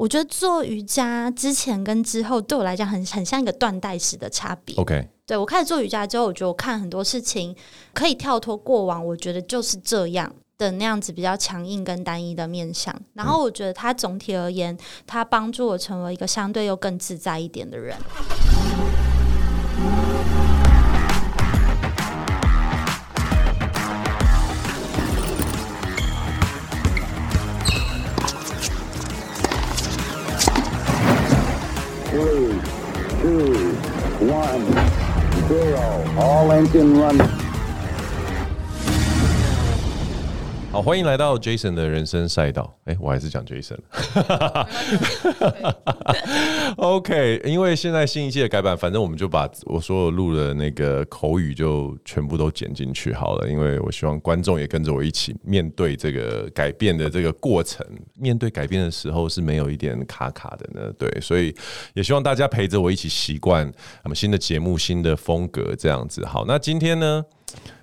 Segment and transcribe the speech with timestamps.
[0.00, 4.74] 我觉得做瑜伽之前跟之后，对我来讲很很像一个断代史的差别。
[4.76, 7.54] OK，对，我开始做瑜伽之后，我觉得我看很多事情
[7.92, 12.98] 可以跳脱过往，我觉得就是这样的那样子比较强硬跟单一的面向。
[13.12, 14.74] 然后我觉得它总体而言，
[15.06, 17.94] 它帮助我成为一个相对又更自在一点的人。
[36.20, 37.49] All engine running.
[40.72, 42.72] 好，欢迎来到 Jason 的人生赛道。
[42.84, 43.76] 哎、欸，我还是讲 Jason。
[46.76, 53.50] OK，因为现在新一季的改版，反正我们就把我所有录的那个口语就全部都剪进去好了。
[53.50, 57.84] 因为我希望观众也跟着我一起面对这个改变的这个过程。
[58.16, 60.92] 面对改变的时候是没有一点卡卡的呢？
[60.96, 61.52] 对，所以
[61.94, 63.68] 也希望大家陪着我一起习惯
[64.04, 66.24] 我们新的节目、新的风格这样子。
[66.24, 67.24] 好，那今天呢？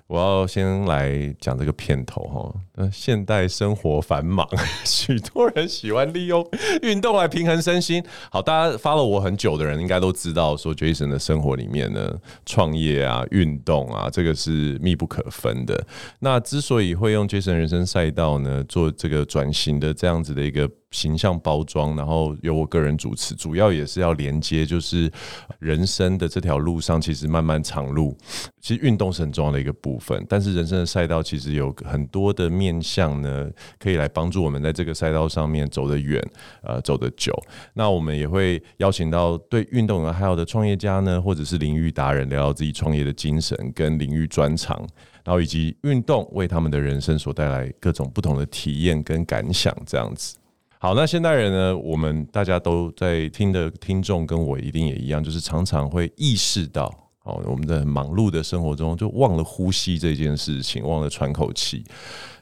[0.08, 2.54] 我要先来讲这个片头哈。
[2.74, 4.48] 那现代生活繁忙，
[4.82, 6.42] 许多人喜欢利用
[6.80, 8.02] 运动来平衡身心。
[8.30, 12.10] 好，大家发了我很久的人应该都知道，说 Jason 的生活里面呢，
[12.46, 15.86] 创业啊、运动啊，这个是密不可分的。
[16.20, 25.10] 那之所以会用 Jason 人生赛道呢，做这个转型的这样子的一个形象包装，然后由我个人主持，主要也是要连接，就是
[25.58, 28.16] 人生的这条路上其实漫漫长路，
[28.60, 36.22] 其实运动是很重要的一个部分，但是人生的赛道其实有很多的面向呢，可以来帮助我们在这个赛道上面走得远，
[36.62, 37.32] 呃，走得久。
[37.74, 44.78] 那我们也会邀请到对运动有爱好的创业家呢，或者是领域达人，聊聊自己创业的精神跟领域专长，
[45.22, 50.34] 然后以及运动为他们的人生所带来各种不同的体验跟感想，这样子。
[50.80, 56.84] 好，那现代人呢，我们大家都在听的听众跟我一定也一样，就是常常会意识到。
[57.24, 61.84] 哦，我们在忙碌的生活中就忘了呼吸这件事情，忘了喘口气。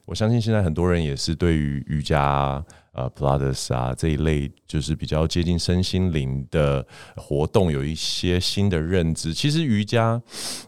[0.05, 2.63] 我相信现在很多人也是对于瑜伽、
[2.97, 6.85] 呃、普拉提啊这一类，就是比较接近身心灵的
[7.15, 9.35] 活动，有一些新的认知。
[9.35, 10.21] 其实瑜伽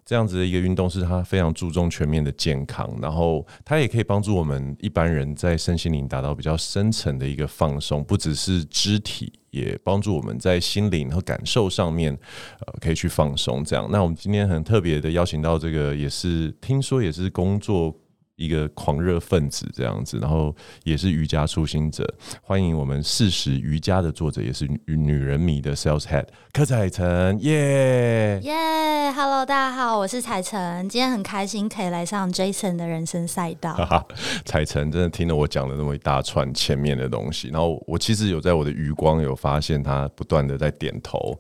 [0.05, 9.33] 这样子的一个运动，是它非常注重全面的健康，然后它也可以帮助我们一般人在身心灵达到比较深层的一个放松，不只是肢体。
[9.51, 12.13] 也帮助我们在心灵和感受上面，
[12.61, 13.65] 呃，可以去放松。
[13.65, 17.97] 这样，那我们今天很特别的邀请到这个，也是听说也是工作。
[18.39, 20.55] 一个狂热分子这样子，然后
[20.85, 22.09] 也是瑜伽初心者。
[22.41, 33.75] 欢迎我们四十瑜伽的作者，也是女人迷的 Sales Head 柯彩晨，耶耶，Hello，大家好，我是彩晨，今天很开心可以来上 Jason 的人生赛道。
[33.75, 34.07] 哈哈，
[34.45, 41.37] 彩晨真的听了我讲了那么一大串前面的东西，然后我其实有在我的余光有发现他不断的在点头。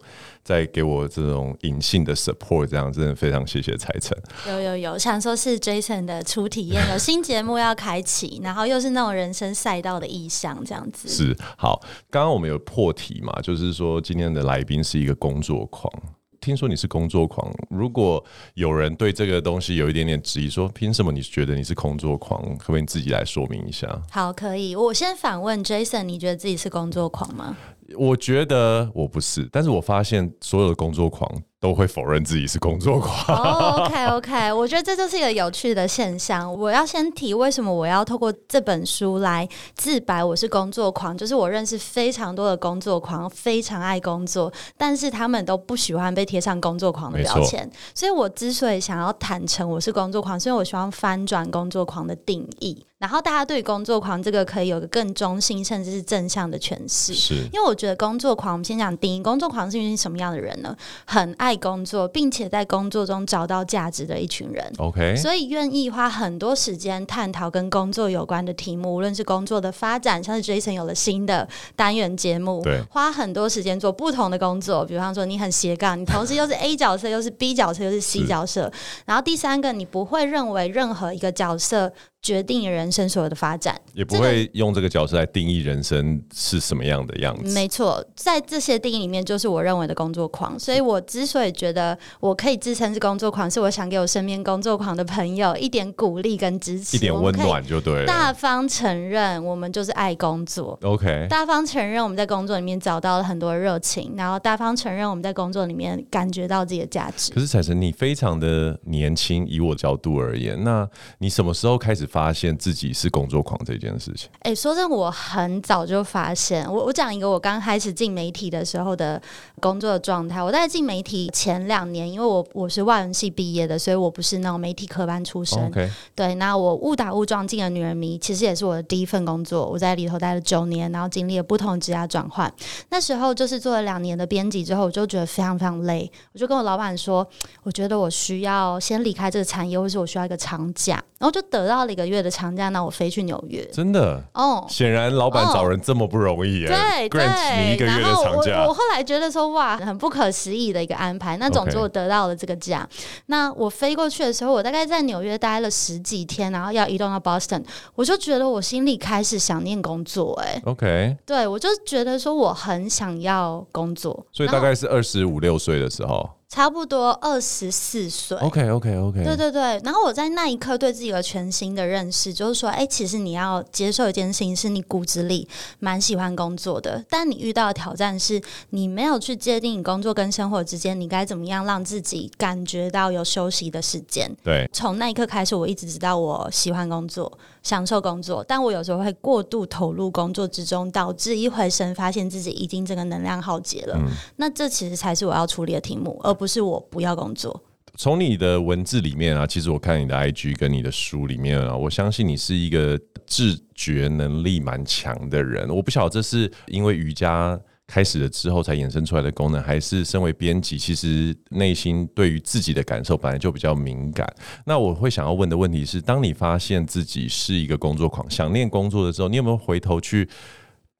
[0.49, 4.17] 在给我这种隐性的 support，这样真的非常谢谢财成。
[4.47, 11.07] 有有有，想说是 Jason 的初体验，有新节目要开启，然后又是那种人生赛道的意向，这样子。
[11.07, 11.79] 是好，
[12.09, 15.93] 刚刚我们有破题嘛，就是说今天的来宾是一个工作狂。
[16.41, 22.41] 听说你是工作狂，如果有人对这个东西有一点点质疑，说凭什么你觉得你是工作狂？
[22.57, 23.87] 可不可以你自己来说明一下？
[24.11, 24.75] 好，可以。
[24.75, 27.55] 我先反问 Jason，你觉得自己是工作狂吗？
[27.97, 33.37] 我觉得我不是，但是我发现所有的工作狂都会否认自己是工作狂。
[33.37, 36.53] Oh, OK OK，我觉得这就是一个有趣的现象。
[36.53, 47.69] 我要先提为什么我要透过这本书来自白我是工作狂，就是我认识非常多的工作狂，非常爱工作，但是他们都不喜欢被贴上工作狂的标签。
[47.93, 52.85] 所以我之所以想要坦诚我是工作狂，所以我希望翻转工作狂的定义。
[52.99, 60.77] 然后大家对工作狂这个可以有个更中性甚至是正向的诠释，是因为我觉得工作狂，我们先讲定义，工作狂是因为什么样的人呢？
[61.05, 64.73] 很爱工作，并且在工作中找到价值的一群人。
[64.79, 78.71] OK，所以愿意花很多时间探讨跟工作有关的题目，无论是工作的发展，像是 Jason 有了新的单元节目，对，花很多时间做不同的工作，比方说你很斜杠，你同时又是 A 角色，又是 B 角色，又是 C 角色，
[79.07, 81.93] 然后第三个，你不会认为任何一个角色。
[82.21, 87.55] 决定你人生所有的发展，也不会用这个角色来定义人生是什么样的样子。
[87.55, 90.59] 没错，在这些定义里面，就是我认为的工作狂。
[90.59, 98.07] 所以我之所以觉得我可以自称是工作狂，是我想给我身边工作狂的朋友一点鼓励跟支持，一点温暖就对了。
[98.07, 101.29] 大方承认我们就是爱工作，OK。
[101.31, 107.33] 大方承认我们在工作里面找到了很多热情，然后大方承认我们在工作里面感觉到自己的价值。
[107.33, 110.87] 可是彩晨，你非常的年轻，以我角度而言，那
[111.19, 114.29] 你什么时候开始发现自己是工作狂这件事情？
[114.41, 116.67] 哎、欸，说真的，我很早就发现。
[116.73, 119.21] 我我讲一个我刚开始进媒体的时候的
[119.61, 120.43] 工作的状态。
[120.43, 125.71] 我在进媒体前两年，因为我我是外文系毕业的，所以我不是那种媒体科班出身。
[126.15, 129.67] 对，那我误打误撞进了女人迷，其实也是我的第一份工作。
[129.67, 132.53] 我在里头待了九年，然后经历了不同职业转换。
[132.91, 136.11] 那时候就是做了两年的编辑之后，我就觉得非常非常累。
[136.33, 137.27] 我就跟我老板说，
[137.63, 142.71] 我觉得我需要先离开这个产业，或是我需要一个长假，然后就得到了一个月的长假。
[142.71, 144.65] 那我飞去纽约，真的哦。
[144.71, 147.27] 显然老板找人这么不容易，对对。
[147.59, 151.37] 你一个月的长假，我我后来觉得说哇，很不可思议的一个安排。
[151.37, 152.89] 那总之我得到了这个假。
[153.27, 157.65] 那我飞过去的时候，我大概在纽约待了十几天，然后要移动到 Boston，
[157.97, 160.33] 我就觉得我心里开始想念工作。
[160.43, 166.29] 哎，OK，对我就觉得说我很想要工作，所以大概是二十五六岁的时候。
[166.49, 168.37] 差不多二十四岁。
[168.39, 169.23] OK OK OK。
[169.23, 175.47] 对对对，然后我在那一刻对自己有全新的认识，就是说，哎，其实你要接受一件事情，是你骨子里
[175.79, 178.41] 蛮喜欢工作的，但你遇到的挑战是
[178.71, 184.35] 你没有去界定你工作跟生活之间，你该怎么样让自己感觉到有休息的时间。
[184.43, 187.31] 对，从那一刻开始，我一直知道我喜欢工作，
[187.63, 193.95] 享受工作，但我有时候会过度投入工作之中，导致一回神发现自己已经这个能量耗竭了。
[193.99, 194.07] 嗯，
[194.37, 197.63] 那这其实才是我要处理的题目，而不是我不要工作。
[197.97, 202.97] 从你的文字里面啊，其实我看你的 IG 跟你的书里面啊，我相信你是一个
[203.27, 205.69] 自觉能力蛮强的人。
[205.69, 214.33] 我不晓得这是因为瑜伽开始了之后才衍生出来的功能，还是身为编辑，其实内心对于自己的感受本来就比较敏感。
[214.65, 220.29] 那我会想要问的问题是：当你发现自己是一个工作狂，想念工作的时候，你有没有回头去？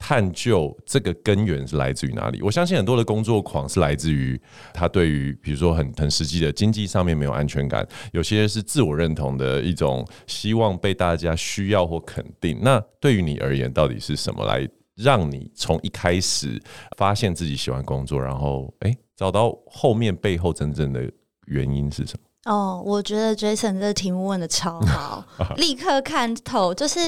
[0.01, 2.41] 探究这个根源是来自于哪里？
[2.41, 4.41] 我相信很多的工作狂是来自于
[4.73, 12.61] 他对于比如说很很实际的经济上面没有安全感，有些是自我认同的一种希望被大家需要或肯定。
[12.63, 14.65] 那对于你而言，到底是什么来
[14.99, 16.61] 让你从一开始
[16.97, 21.01] 发现自己喜欢工作，然后诶找到后面背后真正的
[21.47, 22.53] 原因是什么？
[22.53, 25.25] 哦，我觉得 Jason 这个题目问的超好，
[25.57, 26.73] 立刻看透。
[26.73, 26.99] 就是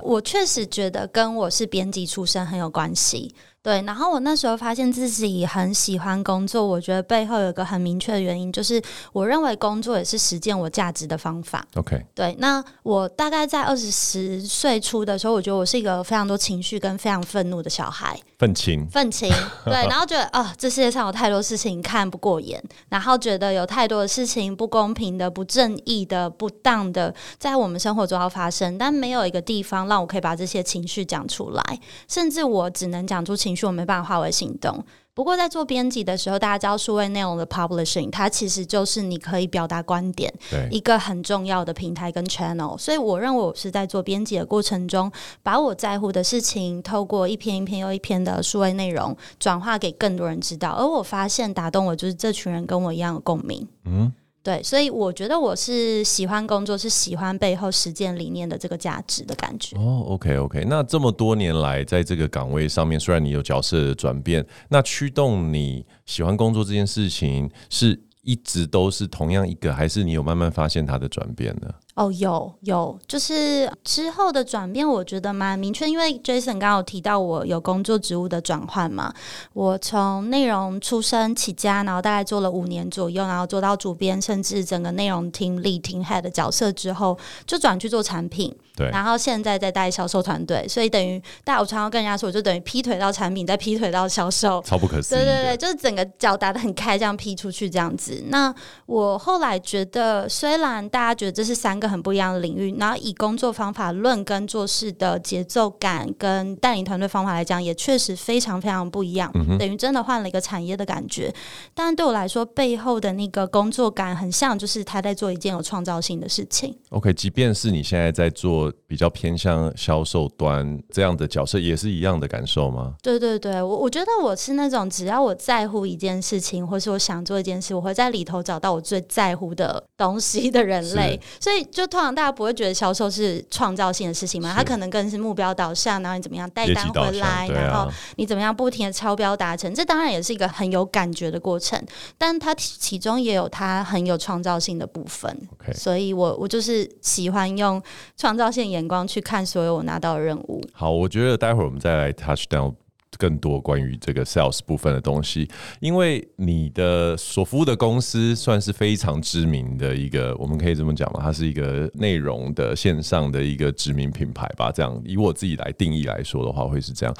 [0.00, 3.34] 我确实觉得跟我是编辑出身很有关系。
[3.68, 8.82] 对，然后我那时候发现自己很喜欢工作，我觉得背后有一个很明确的原因，就是
[9.12, 11.62] 我认为工作也是实践我价值的方法。
[11.74, 19.28] OK，对，那我大概在二十十岁初的时候，我觉得我是一个非常多情绪跟非常愤怒的小孩，愤青，愤青，
[19.66, 33.66] 对，然后觉得啊、哦，这世界上有太多事情看不过眼，然后觉得有太多的事情不公平的、不正义的、不当的，在我们生活中要发生，但没有一个地方让我可以把这些情绪讲出来，甚至我只能讲出情绪。
[33.66, 34.84] 我没办法化为行动。
[35.18, 40.32] 不过在做编辑的时候，大家知道数位内容的 publishing，它其实就是你可以表达观点
[40.70, 42.78] 一个很重要的平台跟 channel。
[42.78, 45.10] 所以我认为我是在做编辑的过程中，
[45.42, 50.70] 把我在乎的事情透过一篇一篇又一篇的数位内容转化给更多人知道。
[50.70, 53.66] 而我发现打动我就是这群人跟我一样的共鸣。
[53.86, 54.12] 嗯。
[54.42, 59.76] 对，所以我觉得我是喜欢工作，是喜欢背后实践理念的这个价值的感觉。
[59.76, 71.68] 哦，OK OK，那这么多年来，在这个岗位上面，虽然你有角色的转变，那驱动你喜欢工作这件事情，是一直都是同样一个，还是你有慢慢发现它的转变呢？
[71.98, 75.84] 哦，有有，就是之后的转变，我觉得蛮明确。
[75.84, 79.12] 因为 Jason 刚刚有提到我有工作职务的转换嘛，
[79.52, 88.56] 我从内容出身起家，然后大概做了五年左右，然后做到主编，甚至整个内容 team lead team head 的角色之后，就转去做产品。
[88.76, 95.18] 对，然后现在在带销售团队，所以等于大我常常跟人家说，我就等于劈腿到产品，再劈腿到销售，超不可思议。
[95.18, 98.22] 对对对，就是整个脚打的很开，这样劈出去这样子。
[98.28, 98.54] 那
[98.86, 101.87] 我后来觉得，虽然大家觉得这是三个。
[101.88, 109.30] 很不一样的领域，然后以工作方法论跟做事的节奏感跟带领团队方法来讲，也确实非常非常不一样。
[109.34, 111.32] 嗯、等于真的换了一个产业的感觉。
[111.74, 116.76] 但对我来说，背后的那个工作感很像，就是他在做一件有创造性的事情。
[116.90, 122.94] OK，即便是你现在在做比较偏向销售端这样的角色，也是一样的感受吗？
[123.02, 131.20] 对对对，我我觉得我是那种只要我在乎一件事情，或是我想做一件事，我会在里头找到我最在乎的东西的人类。
[131.38, 131.64] 所以。
[131.78, 134.52] 就通常大家不会觉得销售是创造性的事情嘛？
[134.52, 141.80] 它可能更是目标导向，然后你怎么样带单回来，然后你怎么样不停的超标达成，这当然也是一个很有感觉的过程。
[142.18, 145.32] 但它其中也有它很有创造性的部分。
[145.64, 145.72] Okay.
[145.72, 147.80] 所以我我就是喜欢用
[148.16, 150.60] 创造性眼光去看所有我拿到的任务。
[150.72, 152.74] 好，我觉得待会儿我们再来 touch down。
[153.16, 155.48] 更多关于这个 sales 部分的东西，
[155.80, 164.70] 因为你的所服务的公司算是非常知名的一个，我们可以这么讲嘛，它是一个内容的线上的一个知名品牌吧。
[164.70, 167.14] 这样以我自己来定义来说的话，会是这样。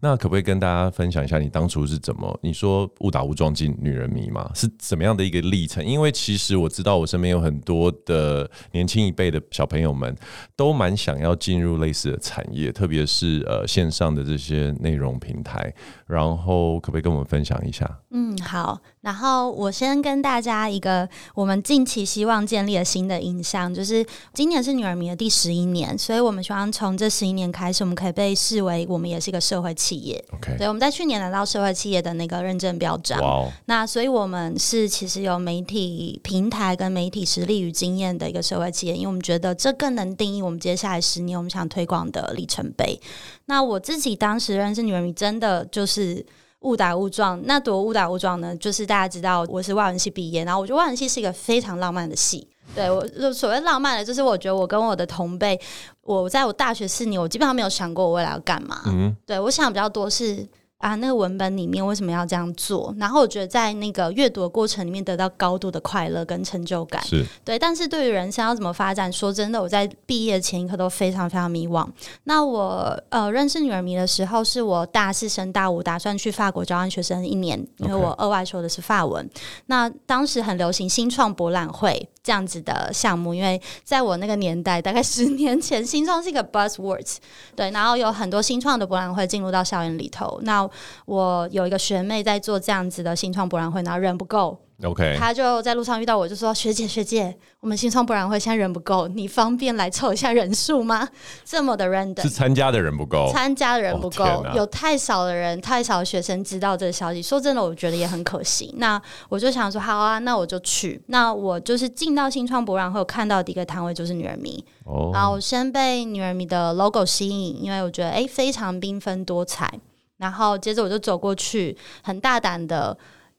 [0.00, 2.38] 那可不可以跟大家分享一下你当初是怎么？
[2.42, 4.50] 你说误打误撞进女人迷吗？
[4.54, 5.84] 是怎么样的一个历程？
[5.84, 10.14] 因为其实我知道我身边有很多的年轻一辈的小朋友们，
[10.56, 15.74] 都蛮想要进入类似的产业，特别是呃线上的这些内容品平台。
[16.06, 17.98] 然后可不可以跟我们分享一下？
[18.10, 18.80] 嗯，好。
[19.04, 30.24] 然后我先跟大家一个我们近期希望建立的新的印象，就是今年是女儿迷的第十一年，所以我们希望从这十一年开始，我们可以被视为我们也是一个社会企业。
[30.32, 33.20] OK，对，我们在去年拿到社会企业的那个认证标章。
[33.20, 33.52] 哇哦！
[33.66, 42.98] 那所以我们是其实有媒体平台跟媒体实力与经验的一个社会企业，因为我们觉得这更能定义我们接下来十年我们想推广的里程碑。
[43.44, 46.24] 那我自己当时认识女儿迷，真的就是。
[46.64, 48.54] 误打误撞，那多误打误撞呢？
[48.56, 52.46] 就是大家知道我是外文系毕业，然后我觉得外文系是一个非常浪漫的系。
[52.74, 55.58] 对，我所谓浪漫的，就是我觉得我跟我的同辈，
[56.02, 58.82] 我在我大学四年，我基本上没有想过我未来要干嘛。
[58.86, 60.46] 嗯，对，我想比较多是。
[60.84, 62.94] 啊，那个文本里面为什么要这样做？
[62.98, 67.58] 然后我觉得在那个阅读的过程里面得到高度的快乐跟成就感，是对。
[67.58, 71.88] 但是对于人生要怎么发展，说真的，我在毕业前一刻都非常非常迷惘。
[72.24, 79.26] 那我呃认识女儿迷的时候，是我大四升大五，打算去法国交换学生一年，因为我额外说的是法文。
[79.64, 87.18] 那当时很流行新创博览会这样子的项目，因为在我那个年代，大概 十年前，新创是一个 buzzwords，
[87.54, 87.70] 对。
[87.70, 90.66] 然后有很多新创的博览会进入到校园里头，那
[91.04, 101.08] 我有一个学妹在做这样子的新创博览会，然后人不够，OK，他就在路上遇到我，就说：“学姐学姐，我们新创博览会现在人不够，你方便来凑一下人数吗？”
[101.44, 107.22] 这么的 random，是参加的人不够，参加的人不够，哦，有太少的人，太少的学生知道这个消息。
[107.22, 108.74] 说真的，我觉得也很可惜。
[108.78, 111.00] 那我就想说，好啊，那我就去。
[111.06, 119.70] 那我就是进到新创博览会，我看到第一个摊位就是女人迷，哦，然后我先被女人迷的 logo 吸引，因为我觉得哎，非常缤纷多彩。
[120.18, 122.96] 然后接着我就走过去，很大胆的，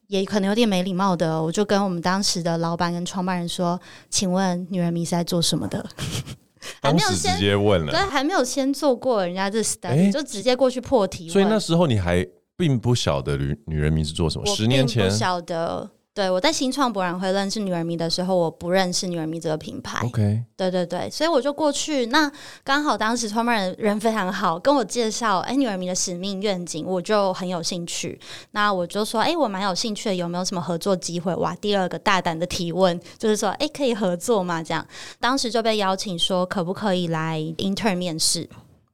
[0.08, 5.86] 也可能有点没礼貌的，我就跟我们当时的老板跟创办人说：“请问女人迷是在做什么的？”
[6.82, 11.30] 还没有直接问了，对，还没有先做过人家这 study，就直接过去破题。
[11.30, 12.26] 所以那时候你还
[12.58, 14.46] 并不晓得女女人迷是做什么？
[14.48, 15.92] 十年前不晓得。
[16.16, 20.00] 对，我在新创博览会认识女儿迷的时候，我不认识女儿迷这个品牌。
[20.06, 22.06] OK，对对对，所以我就过去。
[22.06, 22.32] 那
[22.64, 28.18] 刚好当时创办人人非常好，跟我介绍，哎，女儿迷的使命愿景，我就很有兴趣。
[28.52, 31.36] 那我就说，哎，我蛮有兴趣的，有没有什么合作机会？
[31.36, 34.64] 哇，第二个大胆的提问就是说，哎，可以合作吗？
[34.64, 34.88] 这样，
[35.20, 38.50] 当时就被邀请说，可不可以来 intern 面试？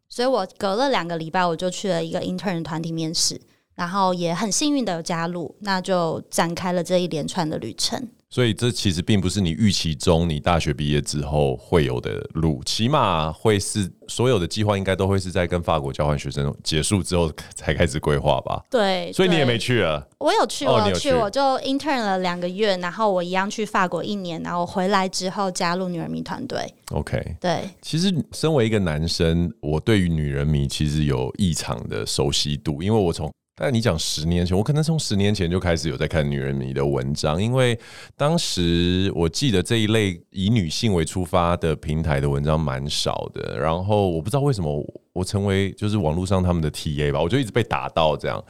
[0.10, 3.40] 所以我隔了两个礼拜，我就去了一个 intern 团体面试。
[3.76, 8.08] 然后也很幸运的有加入，那就展开了这一连串的旅程。
[8.34, 18.64] 所以这其实并不是你预期中你大学毕业之后会有的路，起码会是所有的计划应该都会是在跟法国交换学生结束之后 才开始规划吧？
[18.70, 20.02] 对，所以你也没去啊？
[20.18, 26.74] 我有去，我有去，我就 intern 了两个月，然后我一样去法国一年，然后回来之后加入女人迷团队。
[26.92, 27.70] OK，对。
[27.82, 33.30] 其实身为一个男生，我对于女人迷其实有异常的熟悉度，因为我从
[33.64, 37.80] 但你讲十年前，我可能从十年前就开始有在看女人迷的文章，因为
[38.18, 48.44] 当时我记得这一类以女性为出发的平台的文章蛮少的，然后我不知道为什么我成为就是网络上他们的 TA 吧，我就一直被打到这样。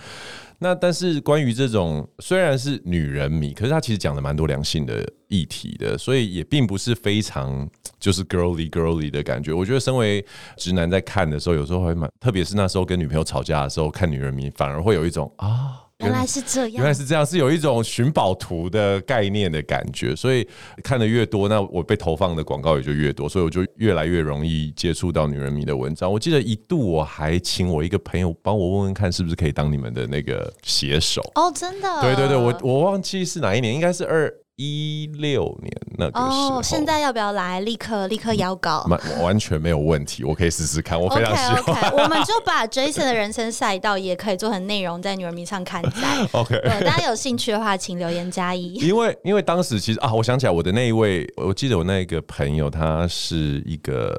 [0.63, 7.67] 那但是关于这种虽然是女人迷，可是她其实讲了蛮多良性的议题的，所以也并不是非常
[7.99, 9.51] 就是 girly girly 的感觉。
[9.51, 10.23] 我觉得身为
[10.57, 15.80] 直男在看的时候，有时候会蛮，特别是那时候跟女朋友吵架的时候看女人迷，反而会有一种啊。
[16.01, 20.47] 原来是这样，原来是这样，是有一种寻宝图的概念的感觉，所以
[20.83, 26.11] 看的越多，那我被投放的广告也就越多，所以我就越来越容易接触到女人迷的文章。
[26.11, 32.01] 我记得一度我还请我一个朋友帮我问问看，是不是可以当你们的那个写手哦，真的？
[32.01, 34.33] 对对对，我我忘记是哪一年，应该是二。
[34.61, 37.61] 一六年那个时候，哦，现在要不要来？
[37.61, 41.63] 立刻立刻邀稿，完完全没有问题，我可以试试看，我非常喜欢。
[41.63, 46.27] Okay, okay, 我们就把 Jason 的人生赛道也可以做成内容，在女人迷上刊载。
[46.33, 48.73] OK，大家有兴趣的话，请留言加一。
[48.85, 54.15] 因为因为当时其实啊，我想起来，我的那一位，我记得我那个朋友，他是一个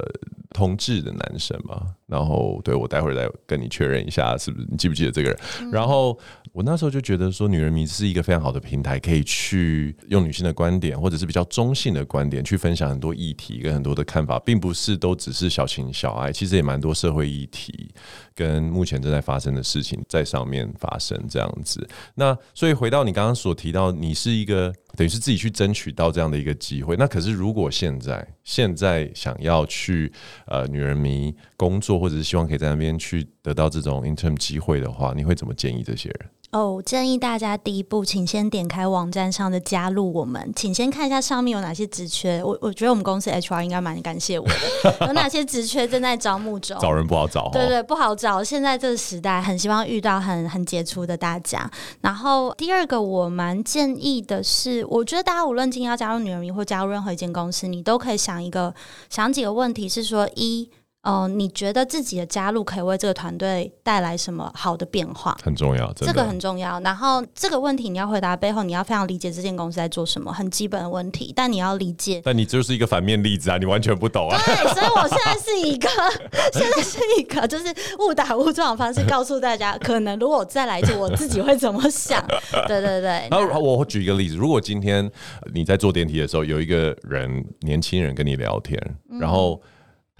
[0.52, 1.94] 同志的男生嘛。
[2.06, 5.38] 然后，对，我待会儿再跟你确认一下，是不是你记不记得这个人？
[5.62, 6.18] 嗯、然后
[6.52, 17.88] 我那时候就觉得说，女人迷是一个非常好的平台，可以去用女性的观点，或者是比较中性的观点，去分享很多议题跟很多的看法，并不是都只是小情小爱，其实也蛮多社会议题
[18.34, 21.88] 跟目前正在发生的事情在上面发生这样子。
[22.14, 24.72] 那所以回到你刚刚所提到，你是一个。
[24.96, 30.12] 等于是自己去争取到这样的一个机会，那可是如果现在现在想要去
[30.46, 36.30] 呃女人迷工作，或者是希望可以在那边去得到这种 intern 机会的话，你会怎么建议这些人？
[36.52, 42.44] 哦，我建议大家第一步，请先点开网站上的加入我们，请先看一下上面有哪些职缺。
[42.44, 46.76] 我我觉得我们公司 HR 应该蛮感谢我的，有哪些职缺正在招募中。
[46.82, 48.44] 找人不好找，对，对对，不好找。
[48.44, 51.70] 现在这个时代，很希望遇到很很杰出的大家。
[52.02, 58.74] 然后第二个，我蛮建议的是，我觉得大家无论今天要加入女人迷或加入任何一间公司，你都可以想一个
[59.08, 60.68] 想几个问题，是说一。
[61.02, 65.36] 哦、呃，你觉得自己的加入可以为这个团队带来什么好的变化？
[65.42, 66.78] 很重要，这个很重要。
[66.80, 71.32] 然后这个问题你要回答背后，你要非常理解这间公司在做什么，很基本的问题。
[71.34, 74.40] 但你要理解，但你就是一个反面例子啊，你完全不懂啊。
[74.46, 75.88] 对， 所以我现在是一个，
[76.54, 77.64] 现在是一个，就是
[77.98, 82.24] 误打误撞的方式告诉大家，可能如果我再来一次，我自己会怎么想？
[82.68, 83.26] 对对对。
[83.28, 85.10] 然后我举一个例子，如果今天
[85.52, 88.80] 你在坐电梯的时候，有一个人年轻人跟你聊天，
[89.10, 89.60] 嗯、然后。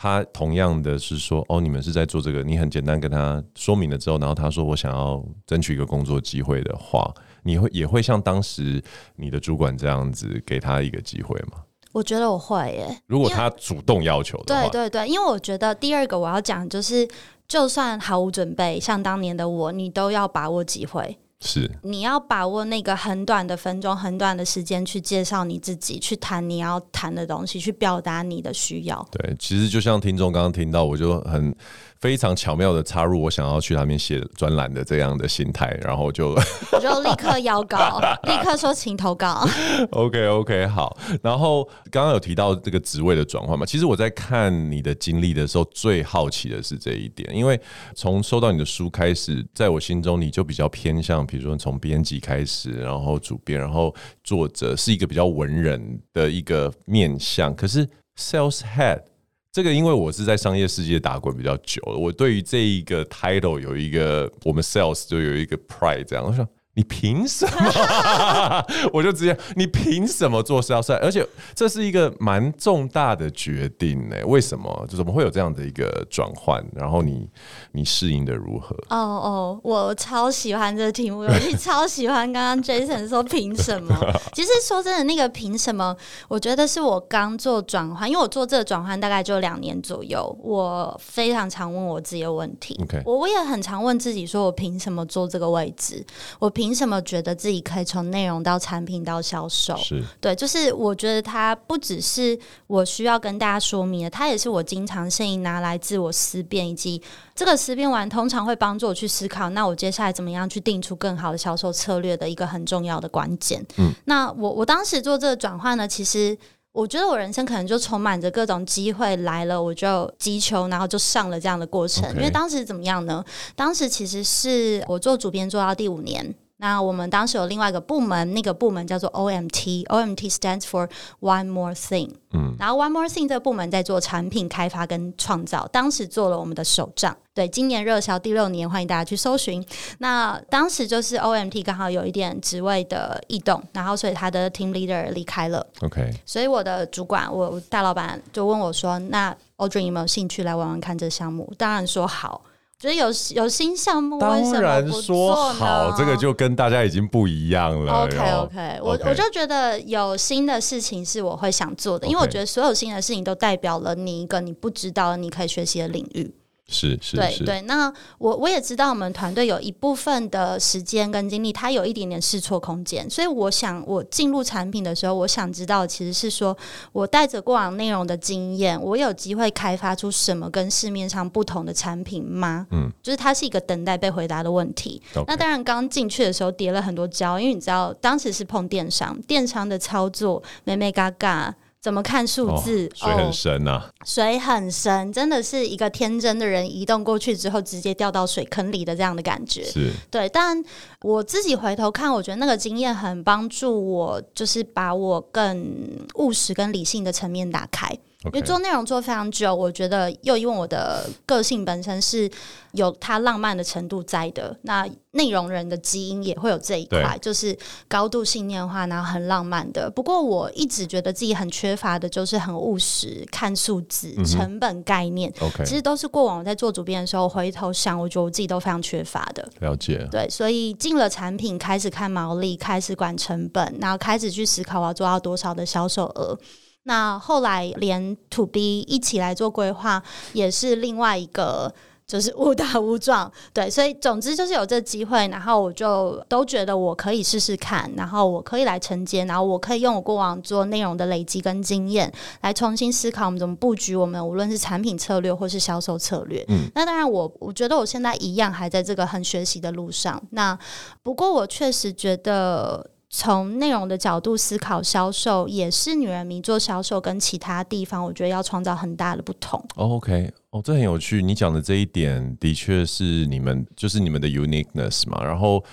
[0.02, 7.08] 他同样的是说，哦，你们是在做这个，你很简单跟他说明了之后，然后他说我想要争取一个工作机会的话，
[7.44, 8.82] 你会也会像当时
[9.14, 11.58] 你的主管这样子给他一个机会吗？
[11.92, 13.00] 我觉得我会耶。
[13.06, 17.08] 如果他主动要求的话，对对对，因为我觉得第二个我要讲就是，
[17.46, 21.16] 就算毫无准备，像当年的我，你都要把握机会。
[21.44, 29.04] 是，你要把握那个很短的分钟、很短的时间去介绍你自己，去谈你要谈的东西，去表达你的需要。
[29.10, 31.54] 对，其实就像听众刚刚听到，我就很。
[32.02, 36.30] 非常巧妙的插入我想要去那边写专栏的这样的心态，然后就
[36.72, 39.46] 我就立刻邀稿， 立刻说请投稿。
[39.92, 47.60] OK OK 好，然后刚刚有提到这个职位的转换嘛，其实我在看你的经历的时候，最好奇的是这一点，因为
[47.94, 59.02] 从收到你的书开始，在我心中你就比较偏向，比如说从编辑开始，然后主编，然后作者是一个比较文人的一个面相，可是 Sales Head。
[59.50, 66.46] 这个因为我是在商业世界打滚比较久了，我对于这一个 title 有一个我们 sales 就有一个 pride 这样，我想。
[66.74, 68.64] 你凭什么？
[68.94, 70.94] 我就直接，你凭什么做 sales？
[70.94, 74.16] 而且这是一个蛮重大的决定呢？
[74.26, 74.86] 为什么？
[74.88, 76.64] 就怎么会有这样的一个转换？
[76.74, 77.28] 然后你
[77.72, 78.74] 你适应的如何？
[78.88, 83.94] 哦哦，我超喜欢这个题目，尤其超喜欢刚刚 Jason 说凭什么？
[84.32, 85.94] 其实说真的，那个凭什么？
[86.28, 92.80] 我觉得是我刚做转换，因为我做这个转换大概就两年左右，我非常常问我自己的问题。
[93.04, 96.04] 我我也很常问自己，说我凭什么做这个位置？
[96.38, 99.76] 我凭凭什么觉得自己可以从内容到产品到销售？
[99.78, 107.02] 是对，就是我觉得它不只是我需要跟大家说明的，它也是我经常性拿来自我思辨，以及
[107.34, 113.66] 这个思辨完通常会帮助我去思考，那我接下来怎么样去定出更好的销售策略的一个很重要的关键。
[113.78, 116.38] 嗯，那我我当时做这个转换呢，其实。
[116.74, 122.08] 我觉得我人生可能就充满着各种机会来了，我就击球，然后就上了这样的过程。
[122.16, 123.22] 因为当时怎么样呢？
[123.54, 126.34] 当时其实是我做主编做到第五年。
[126.62, 132.12] 那我们当时有另外一个部门，那个部门叫做 OMT，OMT stands for One More Thing。
[132.32, 137.16] 嗯，然后 One More Thing 这个部门在做产品开发跟创造，当时做了我们的手账。
[137.34, 139.64] 对，今年热销第六年，欢迎大家去搜寻。
[139.98, 145.66] 那当时就是 OMT 刚好有一点职位的异动，然后所以他的 Team Leader 离开了。
[145.80, 152.42] OK，所以我的主管，我大老板就问我说：“那 Audrey 有没有兴趣来玩玩看这个项目？”当然说好。
[152.82, 158.02] 觉得有有新项目，当然说好，这个就跟大家已经不一样了。
[158.02, 166.34] OK OK，我我就觉得有新的事情是我会想做的，因为我觉得所有新的事情都代表了你一个你不知道你可以学习的领域。
[166.68, 167.60] 是是，对对。
[167.62, 173.08] 那我我也知道，我们团队有一部分的时间跟精力，它有一点点试错空间。
[173.10, 176.56] 所以，我想我进入产品的时候，我想知道其实是说，
[176.92, 182.66] 我带着过往内容的经验，我有机会开发出什么跟市面上不同的产品吗？
[182.70, 185.02] 嗯，就是它是一个等待被回答的问题。
[185.26, 191.54] 那当然，刚进去的时候跌了很多胶，因为你知道，当时是碰电商，电商的操作，眉眉角角。
[191.82, 192.86] 怎么看数字？
[192.86, 199.64] 哦，水很深呐，啊，哦，水很深，真的是一个天真的人移动过去之后，直接掉到水坑里的这样的感觉。
[199.64, 200.62] 是对，但
[201.00, 207.98] 我自己回头看，我觉得那个经验很帮助我，就是把我更务实跟理性的层面打开。
[208.26, 212.30] 因为做内容做非常久，我觉得又因为我的个性本身是
[212.72, 217.56] 有它浪漫的程度在的，那内容人的基因也会有这一块，就是
[217.88, 219.90] 高度信念化，然后很浪漫的。
[219.90, 225.32] 不过我一直觉得自己很缺乏的，就是很务实，看数字、成本概念。
[225.40, 229.46] OK，其实都是过往我在做主编的时候，回头想，我觉得我自己都非常缺乏的。
[229.60, 230.06] 了解。
[230.10, 236.38] 对，所以进了产品，开始看毛利，开始管成本，然后开始去思考我要做到多少的销售额。
[236.84, 241.72] 那后来连 To B 一起来做规划，也是另外一个，
[242.06, 243.30] 就是 误打误撞。
[243.52, 256.44] 对，所以总之就是有这机会，然后我就都觉得我可以试试看，然后我可以来承接，然后我可以用我过往做内容的累积跟经验，来重新思考我们怎么布局我们无论是产品策略或是销售策略。
[256.48, 260.20] 嗯，那当然我我觉得我现在一样还在这个很学习的路上。
[260.30, 260.58] 那
[261.02, 262.90] 不过我确实觉得。
[263.14, 269.62] 从内容的角度思考销售，也是女人迷做销售跟其他地方，我觉得要创造很大的不同。
[269.76, 270.32] O K。
[270.52, 271.22] 哦，这很有趣。
[271.22, 275.24] 你讲的这一点的确是你们，就是你们的 uniqueness 嘛。
[275.24, 275.64] 然后，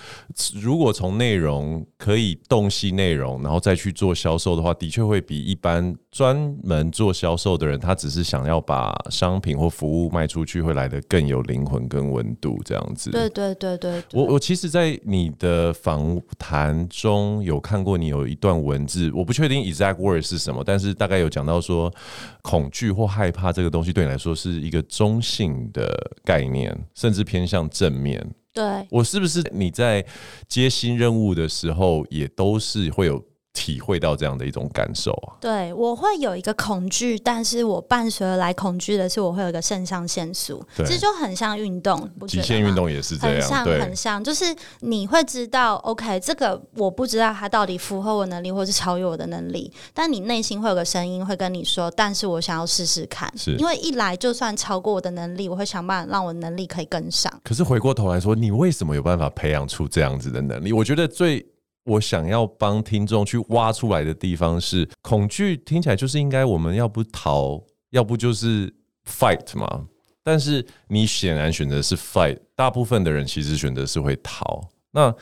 [0.54, 13.10] 如果从内容可以洞悉内容，然后再去做销售的话，的确会比一般专门做销售的人，他只是想要把商品或服务卖出去，会来的更有灵魂跟温度这样子。
[13.10, 14.18] 对对对对，对。
[14.18, 21.92] 我我其实，在你的访谈中有看过你有一段文字，我不确定 exact word 是什么，但是大概有讲到说，
[22.40, 25.92] 恐惧或害怕这个东西对你来说是一个中性的
[26.24, 28.34] 概念，甚至偏向正面。
[28.52, 30.04] 对，我是不是你在
[30.48, 33.22] 接新任务的时候，也都是会有？
[33.52, 44.44] 体会到这样的一种感受啊，对，我会有一个恐惧，但是我伴随而来恐惧的是，我会有一个肾上腺素，其实就很像运动，极限运动也是这样，很像很像，就是
[44.80, 57.30] 你会知道，OK，这个我不知道它到底符合我能力，或是超越我的能力，但你内心会有个声音会跟你说，但是我想要试试看，是因为一来就算超过我的能力，我会想办法让我的能力可以跟上。
[57.42, 60.72] 可是回过头来说，你为什么有办法培养出这样子的能力？
[60.72, 61.44] 我觉得最。
[61.90, 68.72] 我想要帮听众去挖出来的地方是恐惧，听起来就是应该我们要不逃，要不就是
[69.04, 69.86] fight 嘛。
[70.22, 74.60] 但是你显然选择是 fight，大部分的人其实选择是会逃。
[74.92, 75.12] 那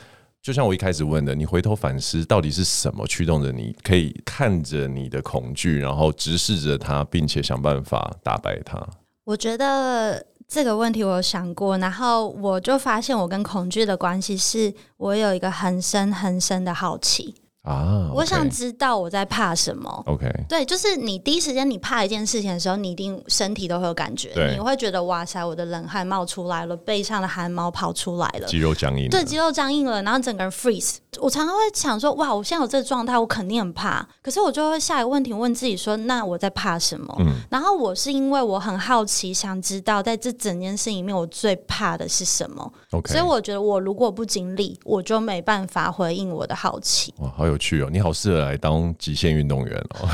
[0.42, 8.86] 就像我一开始问的，你回头反思，到底是什么驱动着你，可以看着你的恐惧，然后直视着它，并且想办法打败它？
[9.24, 10.26] 我觉得。
[10.50, 17.34] 这个问题我有想过，然后我就发现我跟恐惧的关系是，我有一个很深很深的好奇。
[17.68, 20.02] 啊，我想知道我在怕什么。
[20.06, 30.96] OK，对，就是你第一时间你怕一件事情的时候，你一定身体都会有感觉，你会觉得哇塞，我的冷汗冒出来了，背上的汗毛跑出来了，肌肉僵硬，对，肌肉僵硬了，然后整个人 freeze。
[31.20, 34.06] 我常常会想说，哇，我现在有这个状态，我肯定很怕。
[34.22, 37.14] 可是我就会下一个问题问自己说，那我在怕什么？
[37.18, 47.12] 嗯，然后我是因为我很好奇，想知道在这整件事里面，我最怕的是什么？OK，所以我觉得我如果不经历，我就没办法回应我的好奇。
[47.18, 47.57] 哇，好有。
[47.58, 50.08] 去哦，你好适合来当极限运动员哦。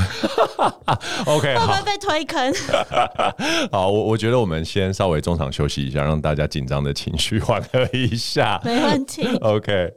[1.25, 2.53] OK，会不会被推坑？
[3.71, 8.59] 好，我我觉得我们先稍微中场休息一下，让大家紧张的情绪缓和一下。
[8.63, 9.25] 没问题。
[9.41, 9.93] OK。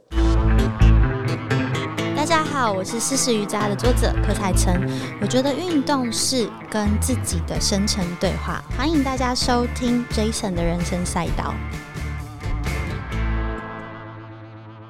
[2.15, 4.79] 大家好，我是四十瑜伽的作者柯采岑。
[5.19, 8.63] 我觉得运动是跟自己的深层对话。
[8.77, 11.55] 欢迎大家收听 Jason 的人生赛道。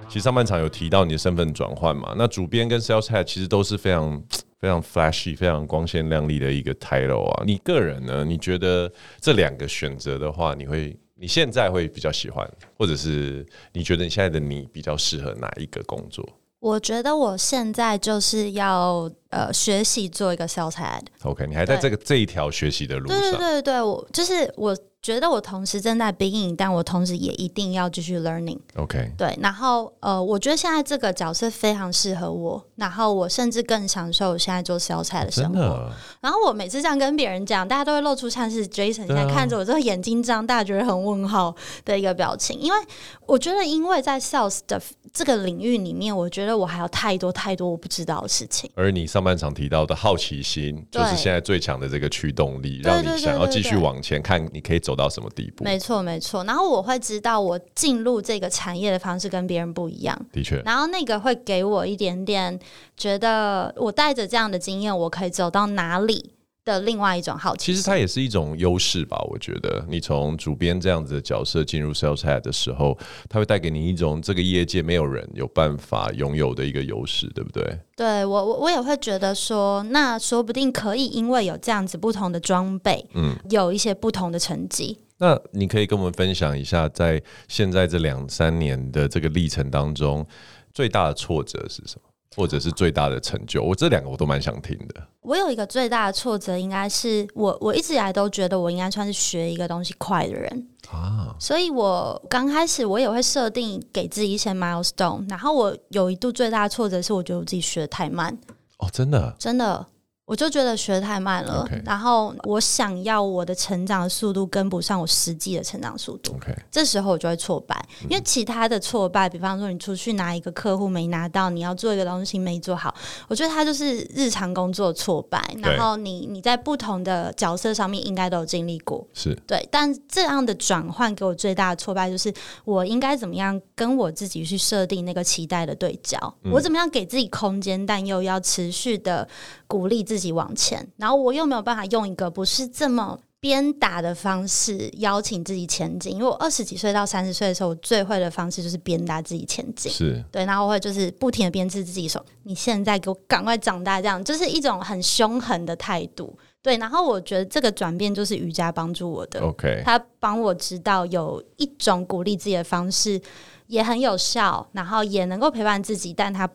[0.09, 2.15] 其实上半场有提到你的身份转换嘛？
[2.17, 4.21] 那主编跟 Sales Head 其实都是非常
[4.59, 7.43] 非常 flashy、非常光鲜亮丽的一个 title 啊。
[7.45, 8.25] 你个人呢？
[8.25, 8.91] 你觉得
[9.21, 16.27] 这两个选择的话，你会你现在会比较喜欢，或者是你觉得你现在的你比较适合哪一个工作？
[16.59, 21.03] 我觉得我现在就是要呃学习做一个 Sales Head。
[21.21, 23.21] OK，你还在这个这一条学习的路上？
[23.21, 24.75] 对对对对，我就是我。
[25.01, 28.59] 觉得我同时正在 beginning，但我同时也一定要继续 learning。
[28.75, 35.89] OK，对，然后呃，我觉得现在这个角色非常适合我，然后我甚至更享受现在做 sales 菜的生活。
[36.19, 42.59] 然后我每次这样跟别人讲，大家都会露出像是 Jason 现在看着我这个眼睛张大，觉得很问号的一个表情。
[42.59, 42.77] 因为
[43.25, 44.81] 我觉得，因为在 sales 的
[45.13, 48.69] 这个领域里面，我觉得我还有太多太多我不知道的事情。
[48.75, 54.81] 而你上半场提到的好奇心，就是现在最强的这个驱动力，让你想要继续往前看，你可以。
[54.88, 55.63] 走到什么地步？
[55.63, 56.43] 没错，没错。
[56.43, 60.19] 然后我会知道，我进入这个产业的方式跟别人不一样。
[60.31, 60.61] 的确。
[60.65, 62.59] 然后那个会给我一点点
[62.97, 66.31] 觉得，我带着这样的经验，我可以走到哪里
[66.69, 67.65] 的另外一种好奇。
[67.65, 77.79] 其实它也是一种优势吧，我觉得你从主编这样子的角色进入 Sales Head 的时候，它会带给你一种这个业界没有人有办法拥有的一个优势，对不对？
[77.95, 84.99] 对我我我也会觉得说，那说不定可以因为有这样子不同的装备，嗯，有一些不同的成绩。
[85.17, 90.25] 那你可以跟我们分享一下，在现在这两三年的这个历程当中，
[90.73, 92.08] 最大的挫折是什么？
[92.35, 95.03] 或者是最大的成就，我这两个我都蛮想听的。
[95.21, 108.37] 我有一个最大的挫折，应该是我我一直以来都觉得我应该算是学一个东西快的人啊，所以我刚开始我也会设定给自己一些 milestone，然后我有一度最大的挫折是我觉得我自己学的太慢
[108.77, 109.85] 哦，真的真的。
[110.29, 111.81] 我就觉得学得太慢了，Okay.
[111.83, 116.55] 然后我想要我的成长的速度跟不上我实际的成长速度，Okay.
[116.69, 117.83] 这时候我就会挫败。
[118.07, 122.93] 因为其他的挫败，比方说你出去拿一个客户没拿到，你要做一个东西没做好，
[123.27, 125.43] 我觉得它就是日常工作挫败。
[125.63, 129.67] 然后你你在不同的角色上面应该都有经历过，是对。
[129.71, 132.31] 但这样的转换给我最大的挫败就是，
[132.65, 136.19] 我应该怎么样跟我自己去设定那个期待的对焦？
[136.43, 139.27] 嗯、我怎么样给自己空间，但又要持续的
[139.65, 140.18] 鼓励自己。
[140.19, 156.37] 自己往前，然后我又没有办法用一个不是这么鞭打的方式邀请自己前进，因为我二十几岁到三十岁的时候，我最会的方式就是鞭打自己前进，是对，然后我会就是不停的鞭策自己说：“你现在给我赶快长大。”这样就是一种很凶狠的态度。
[156.61, 163.21] 对，然后我觉得这个转变就是瑜伽帮助我的，OK，他帮我知道有一种鼓励自己的方式
[163.67, 166.45] 也很有效，然后也能够陪伴自己，但他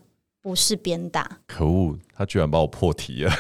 [0.45, 1.39] 不是鞭打。
[1.47, 1.99] 可恶。
[2.17, 3.33] 他居然把我破题了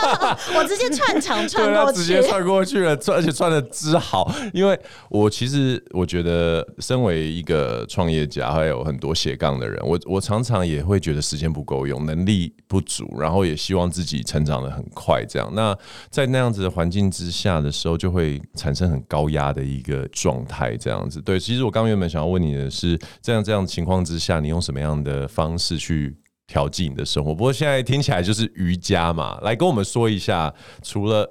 [0.56, 4.34] 我直接串场串过去，直接串过去了，而且串的之好。
[4.54, 15.22] 因为我其实我觉得，身为一个创业家，还有很多斜杠的人，我我常常也会觉得时间不够用，能力不足，然后也希望自己成长的很快。
[15.28, 15.76] 这样，那
[16.08, 20.74] 在那样子的环境之下的时候，就会产生很高压的一个状态。
[20.78, 21.38] 这样子，对。
[21.38, 26.16] 其实我刚原本想要问你的是，这样这样情况之下，你用什么样的方式去？
[26.46, 30.52] 调剂你的生活，不过现在听起来就是瑜伽嘛，来跟我们说一下，
[30.82, 31.28] 除了